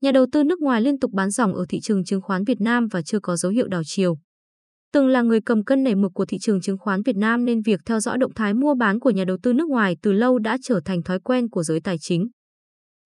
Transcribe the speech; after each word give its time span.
nhà 0.00 0.12
đầu 0.12 0.26
tư 0.32 0.44
nước 0.44 0.60
ngoài 0.60 0.80
liên 0.80 0.98
tục 0.98 1.10
bán 1.14 1.30
dòng 1.30 1.54
ở 1.54 1.66
thị 1.68 1.80
trường 1.80 2.04
chứng 2.04 2.20
khoán 2.20 2.44
Việt 2.44 2.60
Nam 2.60 2.88
và 2.88 3.02
chưa 3.02 3.20
có 3.20 3.36
dấu 3.36 3.52
hiệu 3.52 3.68
đảo 3.68 3.82
chiều. 3.84 4.18
Từng 4.92 5.08
là 5.08 5.22
người 5.22 5.40
cầm 5.40 5.64
cân 5.64 5.84
nảy 5.84 5.94
mực 5.94 6.12
của 6.14 6.26
thị 6.26 6.38
trường 6.40 6.60
chứng 6.60 6.78
khoán 6.78 7.02
Việt 7.02 7.16
Nam 7.16 7.44
nên 7.44 7.62
việc 7.62 7.80
theo 7.86 8.00
dõi 8.00 8.18
động 8.18 8.34
thái 8.34 8.54
mua 8.54 8.74
bán 8.74 9.00
của 9.00 9.10
nhà 9.10 9.24
đầu 9.24 9.36
tư 9.42 9.52
nước 9.52 9.68
ngoài 9.68 9.96
từ 10.02 10.12
lâu 10.12 10.38
đã 10.38 10.58
trở 10.62 10.80
thành 10.84 11.02
thói 11.02 11.20
quen 11.20 11.48
của 11.48 11.62
giới 11.62 11.80
tài 11.80 11.96
chính. 12.00 12.28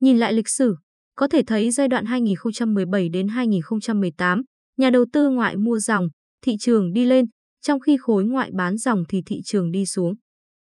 Nhìn 0.00 0.18
lại 0.18 0.32
lịch 0.32 0.48
sử, 0.48 0.76
có 1.16 1.28
thể 1.28 1.42
thấy 1.46 1.70
giai 1.70 1.88
đoạn 1.88 2.04
2017 2.04 3.08
đến 3.08 3.28
2018, 3.28 4.42
nhà 4.76 4.90
đầu 4.90 5.04
tư 5.12 5.28
ngoại 5.28 5.56
mua 5.56 5.78
dòng, 5.78 6.08
thị 6.44 6.56
trường 6.60 6.92
đi 6.92 7.04
lên, 7.04 7.24
trong 7.62 7.80
khi 7.80 7.96
khối 8.00 8.24
ngoại 8.24 8.50
bán 8.54 8.76
dòng 8.76 9.04
thì 9.08 9.22
thị 9.26 9.40
trường 9.44 9.70
đi 9.70 9.86
xuống. 9.86 10.14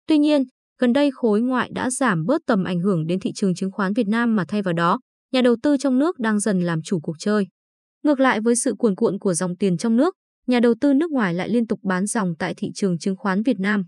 Tuy 0.06 0.18
nhiên, 0.18 0.42
gần 0.80 0.92
đây 0.92 1.10
khối 1.10 1.40
ngoại 1.40 1.70
đã 1.72 1.90
giảm 1.90 2.24
bớt 2.26 2.40
tầm 2.46 2.64
ảnh 2.64 2.80
hưởng 2.80 3.06
đến 3.06 3.20
thị 3.20 3.32
trường 3.34 3.54
chứng 3.54 3.70
khoán 3.70 3.92
Việt 3.92 4.08
Nam 4.08 4.36
mà 4.36 4.44
thay 4.48 4.62
vào 4.62 4.74
đó, 4.74 5.00
nhà 5.32 5.42
đầu 5.42 5.56
tư 5.62 5.76
trong 5.76 5.98
nước 5.98 6.18
đang 6.18 6.40
dần 6.40 6.60
làm 6.60 6.82
chủ 6.82 7.00
cuộc 7.00 7.16
chơi. 7.18 7.46
Ngược 8.04 8.20
lại 8.20 8.40
với 8.40 8.56
sự 8.56 8.74
cuồn 8.78 8.94
cuộn 8.94 9.18
của 9.18 9.34
dòng 9.34 9.56
tiền 9.56 9.76
trong 9.76 9.96
nước, 9.96 10.14
nhà 10.46 10.60
đầu 10.60 10.74
tư 10.80 10.94
nước 10.94 11.10
ngoài 11.10 11.34
lại 11.34 11.48
liên 11.48 11.66
tục 11.66 11.80
bán 11.82 12.06
dòng 12.06 12.34
tại 12.38 12.54
thị 12.56 12.70
trường 12.74 12.98
chứng 12.98 13.16
khoán 13.16 13.42
Việt 13.42 13.58
Nam. 13.58 13.84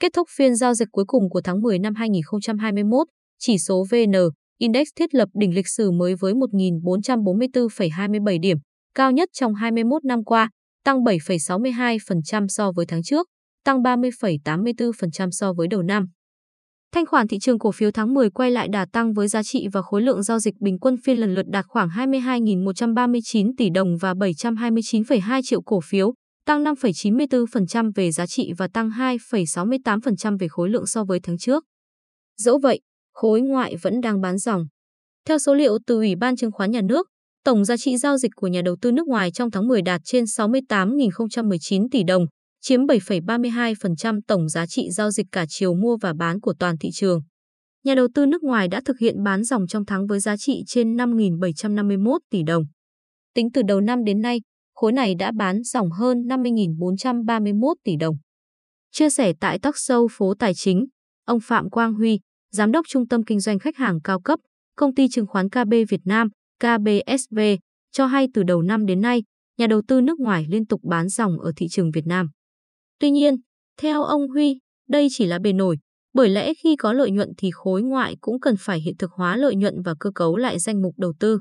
Kết 0.00 0.12
thúc 0.16 0.28
phiên 0.36 0.56
giao 0.56 0.74
dịch 0.74 0.88
cuối 0.92 1.04
cùng 1.08 1.30
của 1.30 1.40
tháng 1.40 1.60
10 1.60 1.78
năm 1.78 1.94
2021, 1.94 3.06
chỉ 3.38 3.58
số 3.58 3.84
VN 3.90 4.12
Index 4.58 4.88
thiết 4.96 5.14
lập 5.14 5.28
đỉnh 5.34 5.54
lịch 5.54 5.68
sử 5.68 5.90
mới 5.90 6.14
với 6.14 6.34
1.444,27 6.34 8.40
điểm, 8.40 8.58
cao 8.94 9.12
nhất 9.12 9.28
trong 9.32 9.54
21 9.54 10.04
năm 10.04 10.24
qua, 10.24 10.50
tăng 10.84 11.04
7,62% 11.04 12.46
so 12.48 12.72
với 12.72 12.86
tháng 12.86 13.02
trước, 13.02 13.28
tăng 13.64 13.82
30,84% 13.82 15.30
so 15.30 15.52
với 15.52 15.68
đầu 15.68 15.82
năm. 15.82 16.06
Thanh 16.94 17.06
khoản 17.06 17.28
thị 17.28 17.38
trường 17.38 17.58
cổ 17.58 17.72
phiếu 17.72 17.90
tháng 17.90 18.14
10 18.14 18.30
quay 18.30 18.50
lại 18.50 18.68
đà 18.68 18.86
tăng 18.92 19.12
với 19.12 19.28
giá 19.28 19.42
trị 19.42 19.66
và 19.72 19.82
khối 19.82 20.02
lượng 20.02 20.22
giao 20.22 20.38
dịch 20.38 20.54
bình 20.60 20.78
quân 20.78 20.96
phiên 21.04 21.18
lần 21.18 21.34
lượt 21.34 21.46
đạt 21.48 21.64
khoảng 21.68 21.88
22.139 21.88 23.52
tỷ 23.56 23.70
đồng 23.70 23.96
và 23.96 24.14
729,2 24.14 25.40
triệu 25.44 25.62
cổ 25.62 25.80
phiếu, 25.80 26.14
tăng 26.46 26.64
5,94% 26.64 27.92
về 27.94 28.10
giá 28.10 28.26
trị 28.26 28.52
và 28.58 28.68
tăng 28.68 28.90
2,68% 28.90 30.38
về 30.38 30.48
khối 30.48 30.70
lượng 30.70 30.86
so 30.86 31.04
với 31.04 31.20
tháng 31.22 31.38
trước. 31.38 31.64
Dẫu 32.36 32.58
vậy, 32.58 32.80
khối 33.14 33.40
ngoại 33.40 33.76
vẫn 33.82 34.00
đang 34.00 34.20
bán 34.20 34.38
dòng. 34.38 34.66
Theo 35.28 35.38
số 35.38 35.54
liệu 35.54 35.78
từ 35.86 35.96
Ủy 35.96 36.16
ban 36.16 36.36
Chứng 36.36 36.52
khoán 36.52 36.70
Nhà 36.70 36.80
nước, 36.80 37.06
tổng 37.44 37.64
giá 37.64 37.76
trị 37.76 37.96
giao 37.96 38.18
dịch 38.18 38.30
của 38.36 38.46
nhà 38.46 38.62
đầu 38.64 38.76
tư 38.82 38.92
nước 38.92 39.06
ngoài 39.06 39.30
trong 39.30 39.50
tháng 39.50 39.68
10 39.68 39.82
đạt 39.82 40.00
trên 40.04 40.24
68.019 40.24 41.88
tỷ 41.90 42.02
đồng, 42.04 42.26
chiếm 42.68 42.80
7,32% 42.80 44.20
tổng 44.26 44.48
giá 44.48 44.66
trị 44.66 44.90
giao 44.90 45.10
dịch 45.10 45.26
cả 45.32 45.44
chiều 45.48 45.74
mua 45.74 45.96
và 45.96 46.12
bán 46.12 46.40
của 46.40 46.54
toàn 46.58 46.78
thị 46.78 46.90
trường. 46.92 47.20
Nhà 47.84 47.94
đầu 47.94 48.08
tư 48.14 48.26
nước 48.26 48.42
ngoài 48.42 48.68
đã 48.68 48.80
thực 48.84 48.98
hiện 48.98 49.22
bán 49.22 49.44
dòng 49.44 49.66
trong 49.66 49.84
tháng 49.84 50.06
với 50.06 50.20
giá 50.20 50.36
trị 50.36 50.62
trên 50.66 50.96
5.751 50.96 52.18
tỷ 52.30 52.42
đồng. 52.42 52.64
Tính 53.34 53.48
từ 53.52 53.62
đầu 53.62 53.80
năm 53.80 54.04
đến 54.04 54.20
nay, 54.20 54.40
khối 54.74 54.92
này 54.92 55.14
đã 55.14 55.32
bán 55.38 55.62
dòng 55.62 55.90
hơn 55.90 56.18
50.431 56.18 57.74
tỷ 57.84 57.96
đồng. 57.96 58.16
Chia 58.92 59.10
sẻ 59.10 59.32
tại 59.40 59.58
talk 59.58 59.74
show 59.74 60.06
phố 60.10 60.34
tài 60.38 60.54
chính, 60.54 60.86
ông 61.24 61.38
Phạm 61.42 61.70
Quang 61.70 61.94
Huy, 61.94 62.20
Giám 62.52 62.72
đốc 62.72 62.86
Trung 62.88 63.08
tâm 63.08 63.24
Kinh 63.24 63.40
doanh 63.40 63.58
Khách 63.58 63.76
hàng 63.76 64.00
cao 64.04 64.20
cấp, 64.20 64.38
Công 64.76 64.94
ty 64.94 65.08
chứng 65.08 65.26
khoán 65.26 65.48
KB 65.50 65.74
Việt 65.88 66.00
Nam, 66.04 66.28
KBSV, 66.60 67.38
cho 67.92 68.06
hay 68.06 68.28
từ 68.34 68.42
đầu 68.42 68.62
năm 68.62 68.86
đến 68.86 69.00
nay, 69.00 69.22
nhà 69.58 69.66
đầu 69.66 69.82
tư 69.88 70.00
nước 70.00 70.20
ngoài 70.20 70.46
liên 70.48 70.66
tục 70.66 70.80
bán 70.84 71.08
dòng 71.08 71.40
ở 71.40 71.52
thị 71.56 71.66
trường 71.70 71.90
Việt 71.90 72.06
Nam. 72.06 72.30
Tuy 72.98 73.10
nhiên, 73.10 73.36
theo 73.80 74.02
ông 74.02 74.28
Huy, 74.28 74.58
đây 74.88 75.08
chỉ 75.10 75.26
là 75.26 75.38
bề 75.38 75.52
nổi, 75.52 75.78
bởi 76.14 76.28
lẽ 76.28 76.54
khi 76.54 76.76
có 76.76 76.92
lợi 76.92 77.10
nhuận 77.10 77.28
thì 77.38 77.50
khối 77.50 77.82
ngoại 77.82 78.16
cũng 78.20 78.40
cần 78.40 78.54
phải 78.58 78.80
hiện 78.80 78.96
thực 78.98 79.12
hóa 79.12 79.36
lợi 79.36 79.56
nhuận 79.56 79.82
và 79.82 79.94
cơ 80.00 80.10
cấu 80.14 80.36
lại 80.36 80.58
danh 80.58 80.82
mục 80.82 80.94
đầu 80.98 81.12
tư. 81.20 81.40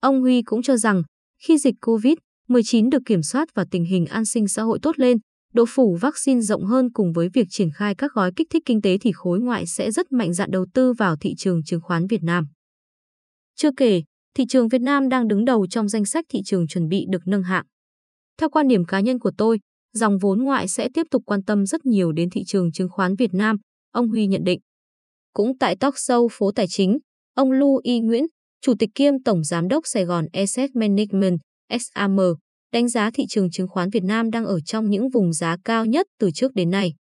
Ông 0.00 0.20
Huy 0.20 0.42
cũng 0.42 0.62
cho 0.62 0.76
rằng, 0.76 1.02
khi 1.42 1.58
dịch 1.58 1.74
COVID-19 1.80 2.90
được 2.90 3.02
kiểm 3.06 3.22
soát 3.22 3.48
và 3.54 3.64
tình 3.70 3.84
hình 3.84 4.06
an 4.06 4.24
sinh 4.24 4.48
xã 4.48 4.62
hội 4.62 4.78
tốt 4.82 4.98
lên, 4.98 5.18
độ 5.52 5.64
phủ 5.68 5.96
vaccine 6.00 6.40
rộng 6.40 6.64
hơn 6.64 6.92
cùng 6.92 7.12
với 7.12 7.28
việc 7.34 7.46
triển 7.50 7.68
khai 7.74 7.94
các 7.94 8.12
gói 8.14 8.32
kích 8.36 8.46
thích 8.50 8.62
kinh 8.66 8.82
tế 8.82 8.98
thì 8.98 9.12
khối 9.12 9.40
ngoại 9.40 9.66
sẽ 9.66 9.90
rất 9.90 10.12
mạnh 10.12 10.32
dạn 10.32 10.50
đầu 10.50 10.66
tư 10.74 10.92
vào 10.92 11.16
thị 11.16 11.34
trường 11.38 11.64
chứng 11.64 11.80
khoán 11.80 12.06
Việt 12.06 12.22
Nam. 12.22 12.46
Chưa 13.56 13.70
kể, 13.76 14.02
thị 14.36 14.44
trường 14.48 14.68
Việt 14.68 14.80
Nam 14.80 15.08
đang 15.08 15.28
đứng 15.28 15.44
đầu 15.44 15.66
trong 15.66 15.88
danh 15.88 16.04
sách 16.04 16.24
thị 16.28 16.40
trường 16.44 16.66
chuẩn 16.66 16.88
bị 16.88 17.06
được 17.10 17.22
nâng 17.26 17.42
hạng. 17.42 17.64
Theo 18.38 18.50
quan 18.50 18.68
điểm 18.68 18.84
cá 18.84 19.00
nhân 19.00 19.18
của 19.18 19.32
tôi, 19.38 19.58
dòng 19.92 20.18
vốn 20.18 20.42
ngoại 20.44 20.68
sẽ 20.68 20.88
tiếp 20.94 21.06
tục 21.10 21.22
quan 21.26 21.42
tâm 21.42 21.66
rất 21.66 21.86
nhiều 21.86 22.12
đến 22.12 22.30
thị 22.30 22.42
trường 22.46 22.72
chứng 22.72 22.88
khoán 22.90 23.14
Việt 23.14 23.34
Nam, 23.34 23.56
ông 23.92 24.08
Huy 24.08 24.26
nhận 24.26 24.44
định. 24.44 24.60
Cũng 25.32 25.58
tại 25.58 25.76
talk 25.76 25.94
show 25.94 26.28
phố 26.30 26.52
tài 26.52 26.66
chính, 26.68 26.98
ông 27.34 27.52
Lưu 27.52 27.80
Y 27.82 28.00
Nguyễn, 28.00 28.26
Chủ 28.60 28.74
tịch 28.78 28.90
kiêm 28.94 29.22
Tổng 29.22 29.44
Giám 29.44 29.68
đốc 29.68 29.86
Sài 29.86 30.04
Gòn 30.04 30.26
Asset 30.32 30.70
Management, 30.76 31.38
SAM, 31.80 32.16
đánh 32.72 32.88
giá 32.88 33.10
thị 33.14 33.24
trường 33.28 33.50
chứng 33.50 33.68
khoán 33.68 33.90
Việt 33.90 34.02
Nam 34.02 34.30
đang 34.30 34.44
ở 34.44 34.60
trong 34.60 34.90
những 34.90 35.10
vùng 35.10 35.32
giá 35.32 35.56
cao 35.64 35.86
nhất 35.86 36.06
từ 36.18 36.30
trước 36.30 36.54
đến 36.54 36.70
nay. 36.70 36.94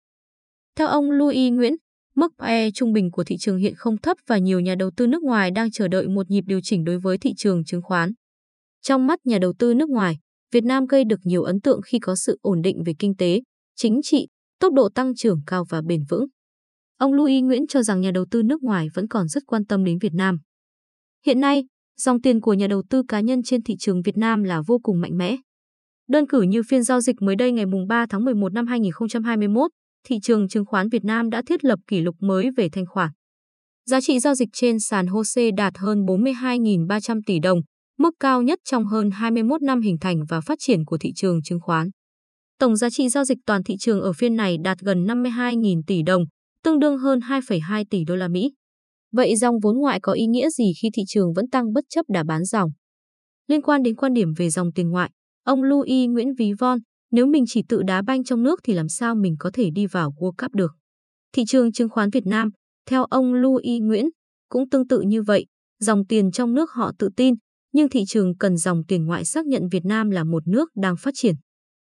Theo 0.76 0.88
ông 0.88 1.10
Louis 1.10 1.52
Nguyễn, 1.52 1.74
mức 2.14 2.32
PE 2.38 2.70
trung 2.70 2.92
bình 2.92 3.10
của 3.10 3.24
thị 3.24 3.36
trường 3.40 3.58
hiện 3.58 3.74
không 3.76 3.98
thấp 3.98 4.16
và 4.26 4.38
nhiều 4.38 4.60
nhà 4.60 4.74
đầu 4.74 4.90
tư 4.96 5.06
nước 5.06 5.22
ngoài 5.22 5.50
đang 5.50 5.70
chờ 5.70 5.88
đợi 5.88 6.08
một 6.08 6.30
nhịp 6.30 6.44
điều 6.46 6.60
chỉnh 6.62 6.84
đối 6.84 6.98
với 6.98 7.18
thị 7.18 7.32
trường 7.36 7.64
chứng 7.64 7.82
khoán. 7.82 8.12
Trong 8.82 9.06
mắt 9.06 9.18
nhà 9.24 9.38
đầu 9.38 9.52
tư 9.58 9.74
nước 9.74 9.88
ngoài, 9.88 10.18
Việt 10.52 10.64
Nam 10.64 10.86
gây 10.86 11.04
được 11.04 11.20
nhiều 11.24 11.42
ấn 11.42 11.60
tượng 11.60 11.80
khi 11.86 11.98
có 11.98 12.16
sự 12.16 12.38
ổn 12.42 12.62
định 12.62 12.82
về 12.86 12.92
kinh 12.98 13.16
tế, 13.16 13.40
chính 13.76 14.00
trị, 14.02 14.26
tốc 14.60 14.72
độ 14.72 14.88
tăng 14.94 15.14
trưởng 15.14 15.40
cao 15.46 15.64
và 15.68 15.82
bền 15.86 16.04
vững. 16.08 16.26
Ông 16.98 17.12
Louis 17.12 17.42
Nguyễn 17.42 17.66
cho 17.66 17.82
rằng 17.82 18.00
nhà 18.00 18.10
đầu 18.10 18.24
tư 18.30 18.42
nước 18.42 18.62
ngoài 18.62 18.88
vẫn 18.94 19.08
còn 19.08 19.28
rất 19.28 19.42
quan 19.46 19.64
tâm 19.64 19.84
đến 19.84 19.98
Việt 19.98 20.14
Nam. 20.14 20.38
Hiện 21.26 21.40
nay, 21.40 21.64
dòng 21.96 22.20
tiền 22.20 22.40
của 22.40 22.54
nhà 22.54 22.66
đầu 22.66 22.82
tư 22.90 23.02
cá 23.08 23.20
nhân 23.20 23.42
trên 23.42 23.62
thị 23.62 23.74
trường 23.78 24.02
Việt 24.02 24.16
Nam 24.16 24.42
là 24.42 24.62
vô 24.66 24.78
cùng 24.82 25.00
mạnh 25.00 25.18
mẽ. 25.18 25.36
Đơn 26.08 26.26
cử 26.26 26.42
như 26.42 26.62
phiên 26.68 26.82
giao 26.82 27.00
dịch 27.00 27.22
mới 27.22 27.36
đây 27.36 27.52
ngày 27.52 27.64
3 27.88 28.06
tháng 28.10 28.24
11 28.24 28.52
năm 28.52 28.66
2021, 28.66 29.70
thị 30.04 30.16
trường 30.22 30.48
chứng 30.48 30.64
khoán 30.64 30.88
Việt 30.88 31.04
Nam 31.04 31.30
đã 31.30 31.42
thiết 31.46 31.64
lập 31.64 31.78
kỷ 31.86 32.00
lục 32.00 32.16
mới 32.20 32.50
về 32.56 32.68
thanh 32.72 32.86
khoản. 32.86 33.10
Giá 33.86 34.00
trị 34.00 34.18
giao 34.18 34.34
dịch 34.34 34.48
trên 34.52 34.80
sàn 34.80 35.06
HOSE 35.06 35.50
đạt 35.56 35.78
hơn 35.78 36.04
42.300 36.04 37.20
tỷ 37.26 37.38
đồng, 37.38 37.60
mức 37.98 38.14
cao 38.20 38.42
nhất 38.42 38.58
trong 38.64 38.86
hơn 38.86 39.10
21 39.10 39.62
năm 39.62 39.80
hình 39.80 39.98
thành 40.00 40.24
và 40.28 40.40
phát 40.40 40.58
triển 40.60 40.84
của 40.84 40.98
thị 40.98 41.12
trường 41.16 41.42
chứng 41.42 41.60
khoán. 41.60 41.90
Tổng 42.58 42.76
giá 42.76 42.90
trị 42.90 43.08
giao 43.08 43.24
dịch 43.24 43.38
toàn 43.46 43.62
thị 43.62 43.76
trường 43.80 44.00
ở 44.00 44.12
phiên 44.12 44.36
này 44.36 44.56
đạt 44.64 44.78
gần 44.78 45.06
52.000 45.06 45.82
tỷ 45.86 46.02
đồng, 46.02 46.24
tương 46.62 46.78
đương 46.78 46.98
hơn 46.98 47.18
2,2 47.18 47.84
tỷ 47.90 48.04
đô 48.04 48.16
la 48.16 48.28
Mỹ. 48.28 48.52
Vậy 49.12 49.36
dòng 49.36 49.54
vốn 49.62 49.78
ngoại 49.78 50.00
có 50.02 50.12
ý 50.12 50.26
nghĩa 50.26 50.50
gì 50.50 50.72
khi 50.82 50.88
thị 50.94 51.02
trường 51.06 51.32
vẫn 51.32 51.50
tăng 51.50 51.72
bất 51.72 51.84
chấp 51.88 52.04
đà 52.08 52.24
bán 52.24 52.44
dòng? 52.44 52.70
Liên 53.48 53.62
quan 53.62 53.82
đến 53.82 53.96
quan 53.96 54.12
điểm 54.12 54.32
về 54.36 54.50
dòng 54.50 54.72
tiền 54.72 54.90
ngoại, 54.90 55.10
ông 55.44 55.62
Louis 55.62 56.08
Nguyễn 56.10 56.34
Ví 56.34 56.52
Von, 56.58 56.78
nếu 57.10 57.26
mình 57.26 57.44
chỉ 57.46 57.62
tự 57.68 57.82
đá 57.82 58.02
banh 58.02 58.24
trong 58.24 58.42
nước 58.42 58.60
thì 58.64 58.72
làm 58.72 58.88
sao 58.88 59.14
mình 59.14 59.36
có 59.38 59.50
thể 59.54 59.70
đi 59.70 59.86
vào 59.86 60.10
World 60.10 60.32
Cup 60.38 60.54
được? 60.54 60.72
Thị 61.32 61.42
trường 61.48 61.72
chứng 61.72 61.88
khoán 61.88 62.10
Việt 62.10 62.26
Nam, 62.26 62.50
theo 62.86 63.04
ông 63.04 63.34
Louis 63.34 63.82
Nguyễn, 63.82 64.06
cũng 64.48 64.68
tương 64.68 64.88
tự 64.88 65.00
như 65.00 65.22
vậy, 65.22 65.46
dòng 65.80 66.06
tiền 66.06 66.30
trong 66.30 66.54
nước 66.54 66.70
họ 66.70 66.92
tự 66.98 67.08
tin, 67.16 67.34
nhưng 67.72 67.88
thị 67.88 68.04
trường 68.08 68.36
cần 68.36 68.56
dòng 68.56 68.84
tiền 68.88 69.06
ngoại 69.06 69.24
xác 69.24 69.46
nhận 69.46 69.68
Việt 69.68 69.84
Nam 69.84 70.10
là 70.10 70.24
một 70.24 70.48
nước 70.48 70.70
đang 70.74 70.96
phát 70.96 71.14
triển. 71.14 71.34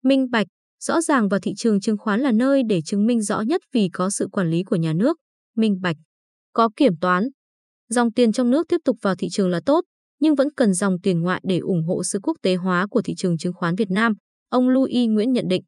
Minh 0.05 0.31
bạch, 0.31 0.47
rõ 0.81 1.01
ràng 1.01 1.29
và 1.29 1.39
thị 1.43 1.53
trường 1.57 1.81
chứng 1.81 1.99
khoán 1.99 2.21
là 2.21 2.33
nơi 2.33 2.63
để 2.69 2.81
chứng 2.83 3.07
minh 3.07 3.23
rõ 3.23 3.41
nhất 3.41 3.61
vì 3.73 3.89
có 3.93 4.11
sự 4.11 4.29
quản 4.33 4.51
lý 4.51 4.63
của 4.63 4.77
nhà 4.77 4.93
nước, 4.93 5.17
minh 5.57 5.81
bạch, 5.83 5.97
có 6.53 6.71
kiểm 6.77 6.97
toán. 7.01 7.29
Dòng 7.89 8.13
tiền 8.13 8.33
trong 8.33 8.51
nước 8.51 8.67
tiếp 8.69 8.81
tục 8.85 8.97
vào 9.03 9.15
thị 9.15 9.29
trường 9.31 9.51
là 9.51 9.61
tốt, 9.67 9.85
nhưng 10.21 10.35
vẫn 10.35 10.49
cần 10.57 10.75
dòng 10.75 10.97
tiền 11.03 11.21
ngoại 11.21 11.41
để 11.45 11.59
ủng 11.59 11.87
hộ 11.87 12.05
sự 12.05 12.19
quốc 12.23 12.37
tế 12.43 12.55
hóa 12.55 12.87
của 12.91 13.03
thị 13.03 13.15
trường 13.17 13.39
chứng 13.39 13.53
khoán 13.53 13.75
Việt 13.75 13.91
Nam, 13.91 14.13
ông 14.49 14.69
Louis 14.69 15.09
Nguyễn 15.09 15.33
nhận 15.33 15.49
định. 15.49 15.63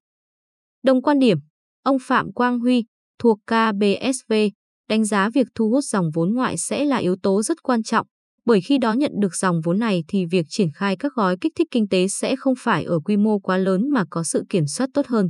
Đồng 0.83 1.03
quan 1.03 1.19
điểm, 1.19 1.39
ông 1.83 1.97
Phạm 2.01 2.33
Quang 2.33 2.59
Huy, 2.59 2.85
thuộc 3.19 3.39
KBSV, 3.47 4.33
đánh 4.89 5.05
giá 5.05 5.31
việc 5.35 5.47
thu 5.55 5.71
hút 5.71 5.85
dòng 5.85 6.11
vốn 6.15 6.35
ngoại 6.35 6.59
sẽ 6.59 6.85
là 6.85 6.97
yếu 6.97 7.17
tố 7.23 7.43
rất 7.43 7.63
quan 7.63 7.83
trọng, 7.83 8.07
bởi 8.47 8.61
khi 8.61 8.79
đó 8.79 8.93
nhận 8.93 9.13
được 9.21 9.35
dòng 9.35 9.61
vốn 9.65 9.79
này 9.79 10.05
thì 10.09 10.27
việc 10.27 10.47
triển 10.49 10.69
khai 10.75 10.97
các 10.97 11.13
gói 11.15 11.37
kích 11.41 11.53
thích 11.57 11.69
kinh 11.71 11.89
tế 11.89 12.09
sẽ 12.09 12.37
không 12.37 12.55
phải 12.59 12.85
ở 12.85 13.01
quy 13.01 13.17
mô 13.17 13.39
quá 13.39 13.59
lớn 13.59 13.91
mà 13.91 14.05
có 14.11 14.25
sự 14.25 14.45
kiểm 14.49 14.67
soát 14.67 14.91
tốt 14.95 15.07
hơn. 15.07 15.29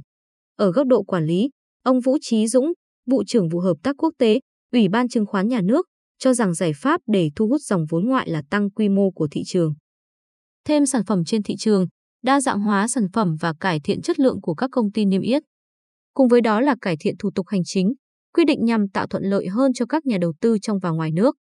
Ở 0.57 0.73
góc 0.73 0.87
độ 0.87 1.03
quản 1.03 1.27
lý, 1.27 1.51
ông 1.83 2.01
Vũ 2.01 2.19
Trí 2.21 2.47
Dũng, 2.47 2.73
vụ 3.11 3.25
trưởng 3.27 3.49
vụ 3.49 3.61
hợp 3.61 3.77
tác 3.83 3.97
quốc 3.99 4.15
tế, 4.19 4.41
Ủy 4.73 4.89
ban 4.89 5.09
chứng 5.09 5.27
khoán 5.27 5.49
nhà 5.49 5.61
nước, 5.61 5.87
cho 6.19 6.35
rằng 6.35 6.55
giải 6.55 6.73
pháp 6.77 7.01
để 7.07 7.31
thu 7.37 7.49
hút 7.49 7.61
dòng 7.61 7.85
vốn 7.91 8.07
ngoại 8.07 8.31
là 8.31 8.43
tăng 8.51 8.71
quy 8.71 8.89
mô 8.89 9.11
của 9.11 9.29
thị 9.31 9.43
trường. 9.47 9.75
Thêm 10.65 10.87
sản 10.87 11.05
phẩm 11.05 11.25
trên 11.25 11.43
thị 11.43 11.55
trường, 11.59 11.87
đa 12.23 12.41
dạng 12.41 12.61
hóa 12.61 12.89
sản 12.89 13.07
phẩm 13.13 13.37
và 13.41 13.53
cải 13.61 13.81
thiện 13.85 14.03
chất 14.03 14.21
lượng 14.21 14.41
của 14.41 14.55
các 14.55 14.71
công 14.73 14.93
ty 14.93 15.05
niêm 15.05 15.23
yết. 15.23 15.43
Cùng 16.15 16.29
với 16.29 16.41
đó 16.41 16.61
là 16.61 16.77
cải 16.81 16.97
thiện 17.01 17.15
thủ 17.19 17.31
tục 17.35 17.47
hành 17.49 17.61
chính, 17.65 17.93
quy 18.35 18.45
định 18.45 18.65
nhằm 18.65 18.89
tạo 18.89 19.07
thuận 19.07 19.25
lợi 19.25 19.47
hơn 19.49 19.73
cho 19.73 19.87
các 19.87 20.07
nhà 20.07 20.19
đầu 20.21 20.33
tư 20.41 20.59
trong 20.63 20.79
và 20.79 20.91
ngoài 20.91 21.11
nước. 21.13 21.37